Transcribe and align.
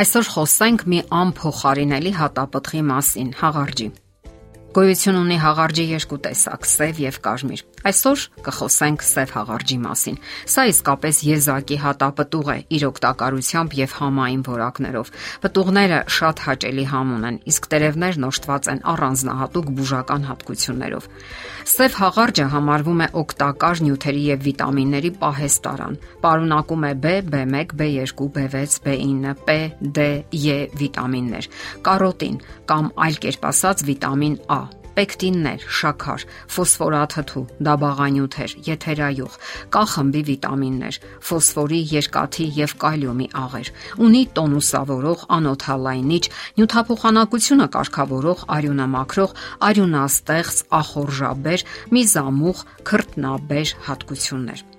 Այսօր 0.00 0.28
խոսենք 0.32 0.82
մի 0.88 0.98
անփոխարինելի 1.12 2.10
հատապտղի 2.16 2.78
մասին՝ 2.90 3.32
հաղարջի։ 3.40 3.88
Գոյություն 4.70 5.16
ունի 5.18 5.36
հաղարջի 5.42 5.84
երկու 5.90 6.16
տեսակ՝ 6.22 6.66
սև 6.70 6.98
եւ 7.02 7.16
կարմիր։ 7.24 7.62
Այսօր 7.90 8.24
կխոսենք 8.46 9.02
սև 9.02 9.32
հաղարջի 9.34 9.78
մասին։ 9.82 10.18
Սա 10.52 10.64
իսկապես 10.70 11.18
եզակի 11.26 11.78
հատապտուղ 11.82 12.50
է 12.54 12.56
իր 12.78 12.84
օգտակարությամբ 12.90 13.74
եւ 13.80 13.96
համային 13.98 14.44
որակներով։ 14.46 15.10
Պտուղները 15.42 15.98
շատ 16.16 16.42
հաճելի 16.46 16.84
համ 16.92 17.10
ունեն, 17.16 17.40
իսկ 17.50 17.68
տերևներն 17.74 18.28
օժտված 18.30 18.70
են 18.70 18.82
առանձնահատուկ 18.94 19.72
բուժական 19.80 20.28
հատկություններով։ 20.30 21.10
Սև 21.70 21.98
հաղարջը 22.00 22.46
համարվում 22.54 23.00
է 23.00 23.08
օգտակար 23.20 23.82
նյութերի 23.90 24.22
եւ 24.30 24.46
վիտամինների 24.46 25.10
պահեստարան։ 25.24 25.98
Պարունակում 26.22 26.86
է 26.90 26.92
B, 27.00 27.16
B1, 27.32 27.74
B2, 27.80 28.30
B6, 28.38 28.78
B9, 28.86 29.34
P, 29.46 29.58
D, 29.80 30.06
E 30.30 30.58
վիտամիններ, 30.78 31.50
կարոտին 31.86 32.40
կամ 32.70 32.94
այլ 33.08 33.20
կերպ 33.24 33.50
ասած 33.50 33.86
վիտամին 33.90 34.40
A 34.50 34.59
պեկտիններ, 35.00 35.62
շաքար, 35.80 36.24
ֆոսֆորաթթու, 36.52 37.42
դաբաղանյութեր, 37.64 38.54
եթերայուղ, 38.66 39.36
կա 39.72 39.84
խմբի 39.92 40.22
վիտամիններ, 40.28 40.98
ֆոսֆորի, 41.30 41.80
երկաթի 41.94 42.48
եւ 42.60 42.74
կալիումի 42.84 43.28
աղեր։ 43.40 43.70
Ունի 44.06 44.22
տոնուսավորող, 44.36 45.24
անոթալայնիչ, 45.40 46.24
նյութափոխանակությունը 46.60 47.68
կարգավորող, 47.80 48.44
արյունամաքրող, 48.60 49.38
արյունաստեղծ, 49.70 50.60
ախորժաբեր, 50.80 51.64
միզամուղ, 51.96 52.66
քրտնաբեր 52.92 53.74
հատկություններ։ 53.88 54.69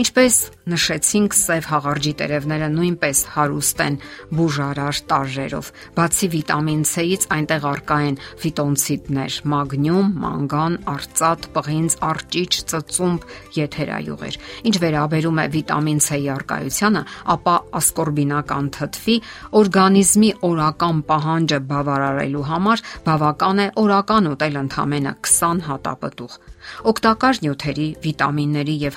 Ինչպես 0.00 0.36
նշեցինք, 0.70 1.34
սև 1.36 1.66
հաղարջի 1.70 2.12
տերևները 2.20 2.68
նույնպես 2.74 3.20
հարուստ 3.34 3.82
են 3.84 3.96
բուժարար 4.38 5.00
տարրերով։ 5.10 5.70
Բացի 5.96 6.28
վիտամին 6.34 6.82
C-ից 6.90 7.26
այնտեղ 7.36 7.66
առկա 7.70 7.98
են 8.10 8.18
ֆիտոնցիդներ՝ 8.44 9.38
մագնիում, 9.54 10.12
մանգան, 10.24 10.76
արծաթ, 10.94 11.48
պղինձ, 11.56 11.96
արճիճ, 12.10 12.60
ծծումբ, 12.70 13.26
եթերայուղեր։ 13.60 14.38
Ինչ 14.70 14.76
վերաբերում 14.84 15.40
է 15.40 15.46
վիտամին 15.56 16.00
C-ի 16.06 16.30
առկայությանը, 16.36 17.02
ապա 17.34 17.56
ասկորբինական 17.80 18.70
թթվի 18.78 19.16
օրգանիզմի 19.60 20.30
օրական 20.50 21.02
պահանջը 21.10 21.58
բավարարելու 21.70 22.46
համար 22.50 22.84
բավական 23.10 23.64
է 23.64 23.66
օրական 23.84 24.32
ուտել 24.34 24.62
ընդամենը 24.64 25.12
20 25.26 25.66
հատապտուղ։ 25.70 26.38
Օգտակար 26.90 27.38
նյութերի, 27.44 27.86
վիտամինների 28.04 28.74
եւ 28.84 28.96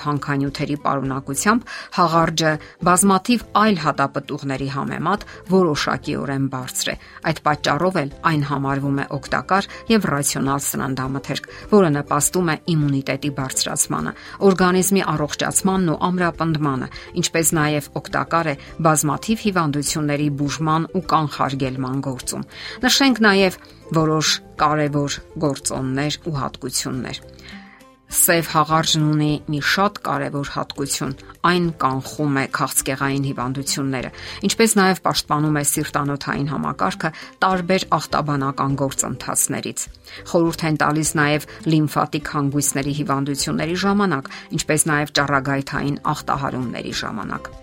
հանքանյութերի 0.54 0.76
պարունակությամբ 0.84 1.62
հաղարջը 1.94 2.50
բազմաթիվ 2.86 3.40
այլ 3.58 3.76
հատապտուղների 3.84 4.68
համեմատ 4.74 5.24
որոշակիորեն 5.50 6.46
բարձր 6.54 6.90
է։ 6.94 6.96
Այդ 7.28 7.38
պատճառով 7.44 7.98
էլ 8.02 8.10
այն 8.30 8.42
համարվում 8.50 8.98
է 9.02 9.06
օգտակար 9.18 9.68
եւ 9.90 10.08
ռացիոնալ 10.14 10.60
սննդամթերք, 10.64 11.48
որը 11.74 11.90
նպաստում 11.94 12.48
է 12.54 12.56
իմունիտետի 12.74 13.30
բարձրացմանը, 13.34 14.12
օրգանիզմի 14.48 15.02
առողջացմանն 15.14 15.92
ու 15.94 16.00
ամրապնդմանը, 16.08 16.88
ինչպես 17.24 17.48
նաեւ 17.58 17.90
օգտակար 18.04 18.46
է 18.54 18.54
բազմաթիվ 18.84 19.44
հիվանդությունների 19.44 20.28
բուժման 20.38 20.88
ու 20.94 21.04
կանխարգելման 21.14 21.98
գործում։ 22.08 22.48
Նշենք 22.84 23.22
նաեւ 23.24 23.60
որոշ 23.94 24.28
կարևոր 24.64 25.20
գործոններ 25.44 26.22
ու 26.24 26.38
հատկություններ։ 26.40 27.20
Սև 28.14 28.48
հաղարջն 28.52 29.06
ունի 29.10 29.28
մի 29.50 29.60
շատ 29.66 29.96
կարևոր 30.06 30.50
հատկություն։ 30.54 31.14
Այն 31.50 31.64
կանխում 31.82 32.36
է 32.38 32.44
քաղցկեղային 32.58 33.26
հիվանդությունները, 33.28 34.12
ինչպես 34.48 34.74
նաև 34.78 35.00
պաշտպանում 35.08 35.58
է 35.58 35.64
սիրտանոթային 35.70 36.52
համակարգը 36.52 37.10
տարբեր 37.42 37.88
ախտաբանական 37.98 38.78
գործընթացներից։ 38.84 39.84
Խորհուրդ 40.30 40.64
են 40.70 40.80
տալիս 40.84 41.12
նաև 41.18 41.50
լիմֆատիկ 41.74 42.32
հանգույցների 42.38 42.96
հիվանդությունների 43.02 43.76
ժամանակ, 43.88 44.32
ինչպես 44.60 44.88
նաև 44.94 45.14
ճառագայթային 45.18 46.00
ախտահարումների 46.14 46.96
ժամանակ։ 47.02 47.54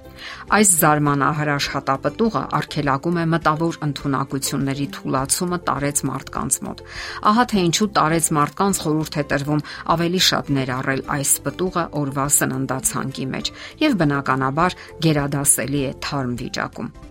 Այս 0.58 0.72
զարմանահրաշ 0.82 1.68
հատապտուղը 1.76 2.44
արգելակում 2.60 3.20
է 3.22 3.26
մտավոր 3.34 3.80
ընտունակությունների 3.88 4.88
թուլացումը 4.98 5.60
տարեց 5.70 6.04
մարդկանց 6.12 6.60
մոտ։ 6.68 6.84
Ահա 7.32 7.46
թե 7.52 7.64
ինչու 7.68 7.90
տարեց 8.00 8.32
մարդկանց 8.40 8.82
խորհուրդ 8.86 9.20
է 9.22 9.28
տրվում 9.36 9.64
ավելի 9.96 10.26
շատ 10.32 10.52
ներառել 10.58 11.06
այս 11.20 11.32
պտուղը 11.46 11.86
օրվա 12.02 12.28
սննդացանկի 12.40 13.30
մեջ 13.36 13.56
եւ 13.86 14.02
բնականաբար 14.04 14.78
գերադասելի 15.08 15.88
է 15.92 15.96
թարմ 16.08 16.36
վիճակում։ 16.42 17.11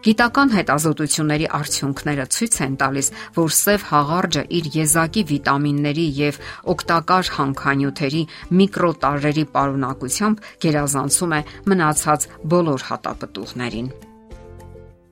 Գիտական 0.00 0.48
հետազոտությունների 0.54 1.46
արդյունքները 1.52 2.24
ցույց 2.32 2.54
են 2.64 2.76
տալիս, 2.80 3.08
որ 3.36 3.50
սև 3.52 3.82
հաղարջը 3.90 4.42
իր 4.56 4.68
եզակի 4.72 5.24
վիտամինների 5.28 6.04
եւ 6.16 6.38
օգտակար 6.72 7.32
հանքանյութերի 7.36 8.22
միկրոտարրերի 8.60 9.44
պարունակությամբ 9.56 10.46
գերազանցում 10.64 11.34
է 11.36 11.40
մնացած 11.72 12.24
բոլոր 12.54 12.86
հատապտուղներին։ 12.88 13.90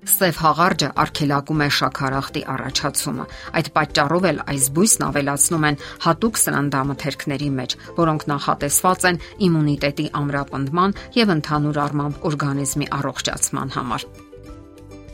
Սև 0.09 0.39
հաղարջը 0.41 0.89
արգելակում 1.05 1.61
է 1.61 1.69
շաքարախտի 1.79 2.43
առաջացումը։ 2.49 3.27
Այդ 3.61 3.69
պատճառով 3.77 4.29
էլ 4.31 4.41
այս 4.55 4.69
բույսն 4.79 5.05
ավելացնում 5.09 5.67
են 5.69 5.79
հատուկ 6.07 6.41
սննդամթերքների 6.45 7.51
մեջ, 7.59 7.77
որոնք 7.99 8.25
նախատեսված 8.33 9.05
են 9.13 9.21
իմունիտետի 9.51 10.09
ամրապնդման 10.23 10.97
եւ 11.19 11.35
ընդհանուր 11.37 11.83
առմամբ 11.85 12.25
օրգանիզմի 12.33 12.91
առողջացման 13.03 13.77
համար։ 13.77 14.09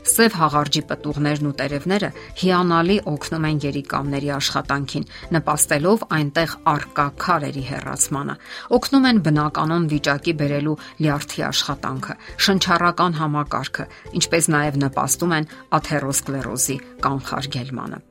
Սև 0.05 0.35
հաղարջի 0.37 0.83
պտուղներն 0.89 1.47
ու 1.49 1.53
տերևները 1.61 2.11
հիանալի 2.41 2.97
օգնում 3.09 3.47
են 3.49 3.61
երիկամների 3.65 4.31
աշխատանքին, 4.37 5.07
նպաստելով 5.37 6.05
այնտեղ 6.19 6.55
արկա 6.75 7.07
քարերի 7.25 7.65
հեռացմանը։ 7.73 8.39
Օգնում 8.79 9.11
են 9.11 9.21
բնականon 9.29 9.91
վիճակի 9.95 10.39
բերելու 10.45 10.79
լյարդի 11.01 11.47
աշխատանքը, 11.51 12.19
շնչառական 12.49 13.21
համակարգը, 13.25 13.91
ինչպես 14.21 14.51
նաև 14.55 14.83
նպաստում 14.85 15.39
են 15.41 15.53
աթերոսկլերոզի 15.81 16.83
կանխարգելմանը 17.09 18.05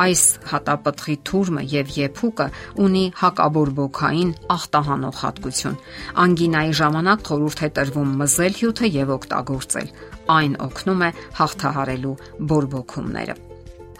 այս 0.00 0.22
հատապտղի 0.48 1.16
թուրմը 1.28 1.62
եւ 1.72 1.92
եփուկը 1.98 2.46
ունի 2.84 3.04
հակաբորբոքային 3.20 4.32
ախտահանող 4.56 5.20
հատկություն։ 5.22 5.78
Անգինայի 6.24 6.74
ժամանակ 6.80 7.24
խորհուրդ 7.28 7.64
է 7.68 7.70
տրվում 7.78 8.18
մզել 8.24 8.58
հյութը 8.62 8.92
եւ 8.96 9.14
օգտագործել։ 9.20 9.94
Այն 10.40 10.60
օգնում 10.68 11.08
է 11.08 11.14
հաղթահարելու 11.42 12.18
բորբոքումները։ 12.52 13.40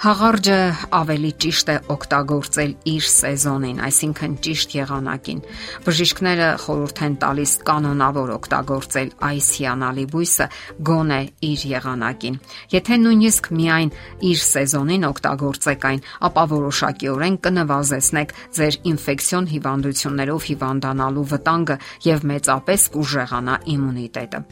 Հաղարջը 0.03 0.55
ավելի 0.99 1.29
ճիշտ 1.43 1.69
է 1.71 1.75
օգտագործել 1.95 2.71
իր 2.91 3.05
սեզոնին, 3.07 3.77
այսինքն 3.87 4.33
ճիշտ 4.43 4.73
եղանակին։ 4.75 5.43
Բժիշկները 5.85 6.49
խորհուրդ 6.63 7.03
են 7.07 7.15
տալիս 7.23 7.53
կանոնավոր 7.69 8.33
օգտագործել 8.37 9.13
այս 9.29 9.51
հիանալի 9.59 10.07
բույսը 10.15 10.49
գոնե 10.89 11.19
իր 11.51 11.63
եղանակին։ 11.71 12.39
Եթե 12.75 12.99
նույնիսկ 13.03 13.47
միայն 13.63 13.93
իր 14.33 14.43
սեզոնին 14.43 15.07
օգտագործեք 15.11 15.87
այն, 15.93 16.03
ապա 16.31 16.45
որոշակիորեն 16.55 17.37
կնվազեցնեք 17.47 18.35
ձեր 18.59 18.81
ինֆեկցիոն 18.95 19.47
հիվանդություններով 19.53 20.51
հիվանդանալու 20.51 21.29
վտանգը 21.37 21.79
եւ 22.11 22.27
մեծապես 22.33 22.89
կուժեղանա 22.99 23.61
իմունիտետը։ 23.77 24.43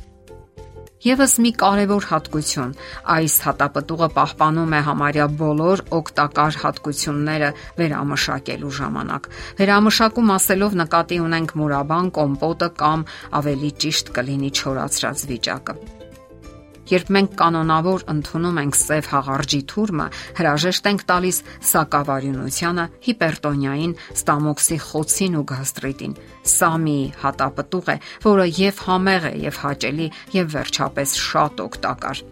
Եվս 1.00 1.38
մի 1.40 1.50
կարևոր 1.56 2.06
հատկություն 2.10 2.72
այս 3.14 3.34
հատապտուղը 3.46 4.08
պահպանում 4.16 4.74
է 4.76 4.80
համարյա 4.88 5.26
բոլոր 5.40 5.82
օգտակար 5.96 6.58
հատկությունները 6.64 7.48
վերամշակելու 7.78 8.72
ժամանակ։ 8.80 9.28
Վերամշակում 9.62 10.34
ասելով 10.34 10.76
նկատի 10.82 11.22
ունենք 11.28 11.56
մուրաբան, 11.62 12.12
կոմպոտը 12.20 12.68
կամ 12.84 13.06
ավելի 13.40 13.72
ճիշտ 13.86 14.12
կլինի 14.20 14.52
չորացրած 14.60 15.26
վիճակը։ 15.32 15.99
Երբ 16.90 17.10
մենք 17.16 17.34
կանոնավոր 17.40 18.04
ընդունում 18.14 18.60
ենք 18.62 18.78
սև 18.80 19.10
հաղարջի 19.12 19.60
թուրմը, 19.72 20.06
հրաժեշտ 20.40 20.88
ենք 20.90 21.04
տալիս 21.10 21.38
սակավարյունությանը, 21.70 22.88
հիպերտոնիային, 23.06 23.94
ստամոքսի 24.16 24.80
խոցին 24.88 25.38
ու 25.40 25.46
գաստրիտին։ 25.52 26.18
Սա 26.56 26.72
մի 26.88 26.98
հատապտուղ 27.20 27.94
է, 27.94 27.96
որը 28.26 28.50
եւ 28.64 28.84
համեղ 28.88 29.30
է, 29.30 29.32
եւ 29.46 29.64
հաճելի, 29.68 30.12
եւ 30.40 30.52
վերջապես 30.56 31.16
շատ 31.30 31.66
օգտակար։ 31.68 32.28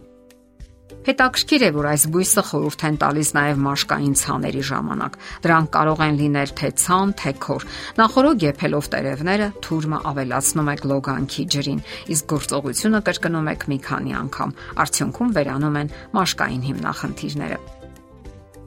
Հետաքրքիր 1.08 1.62
է, 1.64 1.68
որ 1.72 1.86
այս 1.88 2.02
բույսը 2.12 2.42
խորհուրդ 2.44 2.82
են 2.84 2.96
տալիս 3.00 3.28
նաև 3.32 3.60
մաշկային 3.64 4.16
ցաների 4.20 4.64
ժամանակ։ 4.68 5.14
Դրանք 5.46 5.68
կարող 5.76 6.00
են 6.04 6.18
լինել 6.20 6.50
թե 6.58 6.68
ցան, 6.82 7.14
թե 7.16 7.30
քոր։ 7.44 7.64
Նախորոք 7.96 8.44
եփելով 8.44 8.90
տերևները 8.92 9.46
թուրմը 9.64 10.00
ավելացնում 10.10 10.68
է 10.68 10.74
գլոգանքի 10.84 11.44
ջրին, 11.54 11.80
իսկ 12.12 12.28
գործողությունը 12.34 13.00
կրկնում 13.08 13.48
եք 13.56 13.64
մի 13.72 13.78
քանի 13.88 14.12
անգամ։ 14.18 14.52
Արդյունքում 14.84 15.32
վերանում 15.38 15.78
են 15.80 15.92
մաշկային 16.18 16.66
հիմնախնդիրները։ 16.68 17.58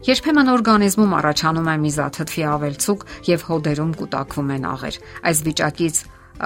Երբեմն 0.01 0.47
օրգանիզմում 0.49 1.11
առաջանում 1.21 1.67
է 1.69 1.75
միզաթթվի 1.85 2.43
ավելցուկ 2.57 3.05
եւ 3.29 3.45
հոդերում 3.51 3.91
կուտակվում 4.01 4.49
են 4.57 4.65
աղեր։ 4.71 4.95
Այս 5.29 5.41
վիճակից 5.45 6.01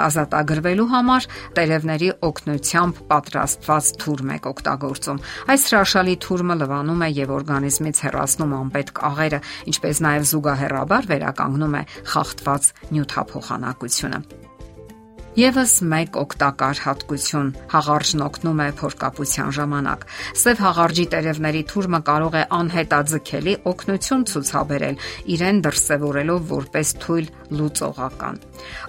ազատագրվելու 0.06 0.88
համար 0.94 1.28
տերևների 1.58 2.10
օգնությամբ 2.30 3.02
պատրաստված 3.12 3.92
թուրմ 4.06 4.34
եք 4.36 4.50
օգտագործում։ 4.52 5.22
Այս 5.56 5.68
հրաշալի 5.72 6.16
թուրմը 6.26 6.58
լվանում 6.62 7.06
է 7.06 7.10
եւ 7.26 7.36
օրգանիզմից 7.40 8.02
հեռացնում 8.06 8.58
անպետք 8.62 9.06
աղերը, 9.12 9.44
ինչպես 9.74 10.04
նաեւ 10.06 10.28
զուգահեռաբար 10.32 11.12
վերականգնում 11.16 11.80
է 11.80 11.86
խախտված 12.16 12.74
նյութափոխանակությունը։ 12.96 14.45
Եվս 15.36 15.72
մեկ 15.92 16.16
օգտակար 16.16 16.80
հատկություն 16.80 17.48
հաղարջն 17.74 18.22
օգնում 18.24 18.62
է 18.64 18.68
փորկապության 18.80 19.50
ժամանակ։ 19.58 20.06
Սև 20.40 20.62
հաղարջի 20.64 21.06
տերևների 21.12 21.64
թուրմը 21.72 22.00
կարող 22.08 22.38
է 22.40 22.44
անհետաձգելի 22.56 23.58
օգնություն 23.74 24.26
ցուցաբերել, 24.32 25.00
իրեն 25.36 25.62
դրսևորելով 25.68 26.50
որպես 26.56 26.96
թույլ 27.04 27.32
լուծողական։ 27.60 28.44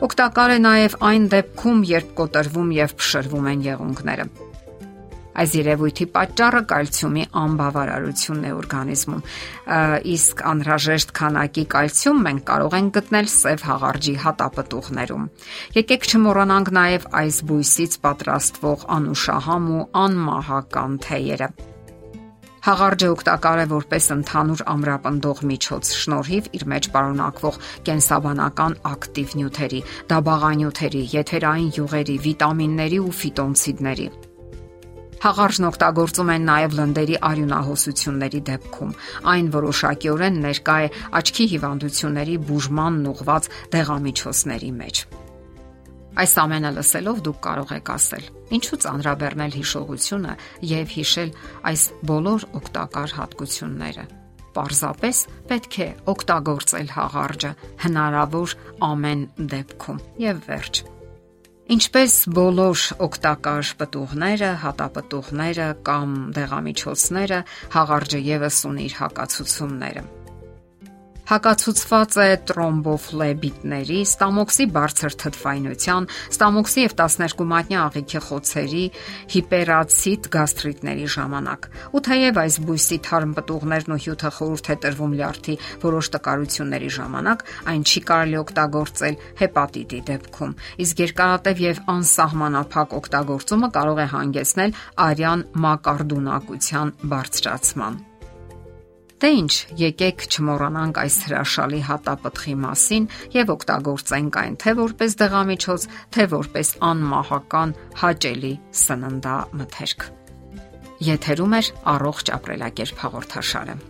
Օգտակար 0.06 0.54
է 0.54 0.58
նաև 0.70 1.00
այն 1.10 1.30
դեպքում, 1.34 1.86
երբ 1.90 2.14
կոտրվում 2.22 2.70
եւ 2.78 2.94
փշրվում 3.02 3.50
են 3.50 3.66
եղունգները։ 3.66 4.28
Այս 5.36 5.54
երևույթի 5.58 6.06
պատճառը 6.16 6.62
կալցիումի 6.70 7.24
անբավարարությունն 7.42 8.46
է 8.46 8.52
օրգանիզմում։ 8.56 9.22
Իսկ 10.16 10.42
անհրաժեշտ 10.52 11.14
քանակի 11.20 11.64
կալցիում 11.76 12.24
մենք 12.26 12.44
կարող 12.50 12.76
ենք 12.80 12.96
գտնել 12.96 13.30
սև 13.36 13.64
հաղարջի 13.68 14.16
հատապտուղներում։ 14.24 15.30
Եկեք 15.76 16.10
չմոռանանք 16.10 16.74
նաև 16.80 17.08
այս 17.20 17.40
բույսից 17.52 17.96
պատրաստվող 18.06 18.90
անուշահամ 18.96 19.72
ու 19.76 19.86
անմահական 20.06 21.00
թեյերը։ 21.06 21.50
Հաղարջը 22.66 23.08
օգտակար 23.14 23.60
է 23.62 23.66
որպես 23.70 24.06
ընդհանուր 24.14 24.62
ամրապնդող 24.72 25.42
միջոց 25.50 25.90
շնորհիվ 26.00 26.48
իր 26.58 26.64
մեջ 26.72 26.88
պարունակվող 26.96 27.60
կենսաբանական 27.86 28.78
ակտիվ 28.90 29.38
նյութերի, 29.38 29.82
դաբաղանյութերի, 30.10 31.08
եթերային 31.14 31.74
յուղերի, 31.78 32.22
վիտամինների 32.26 33.04
ու 33.06 33.18
ֆիտոնցիդների։ 33.22 34.08
Հաղարժն 35.26 35.64
օգտագործում 35.66 36.28
են 36.36 36.44
նաև 36.46 36.74
լնդերի 36.78 37.16
արյունահոսությունների 37.26 38.40
դեպքում։ 38.46 38.92
Այն 39.32 39.48
որոշակիորեն 39.56 40.36
ներկա 40.44 40.76
է 40.84 40.90
աչքի 41.18 41.46
հիվանդությունների 41.52 42.36
բուժմանն 42.46 43.08
ուղված 43.10 43.48
դեղամիջոցների 43.74 44.70
մեջ։ 44.76 45.02
Այս 46.22 46.36
ամենը 46.46 46.72
լսելով 46.78 47.18
դուք 47.26 47.40
կարող 47.42 47.74
եք 47.74 47.92
ասել. 47.96 48.30
Ինչու՞ 48.54 48.80
ծանրաբեռնել 48.86 49.56
հիշողությունը 49.58 50.32
եւ 50.70 50.94
հիշել 50.94 51.30
այս 51.74 51.82
բոլոր 52.06 52.50
օգտակար 52.62 53.16
հատկությունները։ 53.18 54.04
Պարզապես 54.56 55.16
պետք 55.50 55.80
է 55.82 55.88
օգտագործել 56.14 56.92
հաղարջը 57.02 57.56
հնարավոր 57.82 58.60
ամեն 58.94 59.30
դեպքում 59.56 60.04
եւ 60.30 60.46
վերջ։ 60.46 60.86
Ինչպես 61.66 62.12
բոլոր 62.30 62.82
օգտակար 63.02 63.70
պտուղները, 63.80 64.50
հատապտուղները 64.62 65.66
կամ 65.88 66.12
դեղամիջոցները, 66.36 67.40
հաղարջը 67.74 68.20
եւս 68.28 68.60
ունի 68.70 68.86
իր 68.86 68.94
հակացությունները 69.00 70.04
հակացուցված 71.26 72.16
է 72.22 72.28
տրոմբոֆլեբիտների, 72.50 73.98
ստամոքսի 74.06 74.66
բարձր 74.76 75.16
թթվայնության, 75.22 76.08
ստամոքսի 76.36 76.84
եւ 76.86 76.94
12 77.00 77.46
մատնյա 77.52 77.80
աղիքի 77.86 78.20
խոցերի, 78.26 78.84
հիպերացիտ 79.34 80.28
գաստրիտների 80.36 81.06
ժամանակ։ 81.16 81.68
Ու 81.96 82.02
թեև 82.06 82.40
այս 82.46 82.58
բույսի 82.66 82.98
թարմ 83.06 83.34
պտուղներն 83.36 83.96
ու 83.96 84.00
հյութը 84.06 84.32
խորհուրդ 84.38 84.70
է 84.70 84.76
տրվում 84.86 85.16
լյարդի 85.18 85.56
որոշ 85.86 86.10
տկարությունների 86.16 86.90
ժամանակ, 86.96 87.46
այն 87.74 87.86
չի 87.86 88.02
կարելի 88.10 88.40
օգտագործել 88.46 89.20
հեպատիտի 89.42 90.00
դեպքում։ 90.10 90.56
Իսկ 90.86 91.04
երկարատև 91.06 91.62
եւ 91.66 91.80
անսահմանափակ 91.96 92.98
օգտագործումը 93.02 93.72
կարող 93.76 94.02
է 94.06 94.10
հանգեցնել 94.16 94.76
արյան 95.06 95.46
մակարդունակության 95.66 96.94
բարձրացման։ 97.14 98.04
Դե 99.16 99.28
ինչ, 99.32 99.52
եկեք 99.80 100.24
չմոռանանք 100.28 100.98
այս 101.00 101.14
հրաշալի 101.24 101.78
հատապտխի 101.86 102.54
մասին 102.60 103.06
եւ 103.32 103.52
օգտագործենք 103.54 104.36
այն 104.42 104.58
թե 104.60 104.74
որպես 104.80 105.16
դեղամիջոց, 105.22 105.86
թե 106.12 106.26
որպես 106.34 106.72
անմահական 106.90 107.72
հաճելի 108.02 108.52
սննդամթերք։ 108.82 110.06
Եթերում 111.08 111.56
է 111.56 111.62
առողջ 111.96 112.32
ապրելակերպ 112.36 113.02
հաղորդաշարը։ 113.06 113.80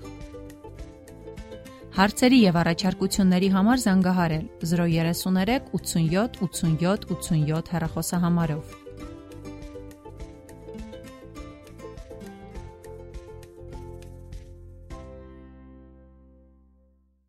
Հարցերի 1.96 2.38
եւ 2.46 2.56
առաջարկությունների 2.62 3.52
համար 3.56 3.78
զանգահարել 3.86 4.48
033 4.62 5.70
87 5.74 6.42
87 6.46 7.06
87 7.18 7.70
հեռախոսահամարով։ 7.74 8.85